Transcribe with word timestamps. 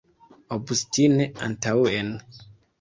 Obstine 0.57 1.29
antaŭen! 1.51 2.13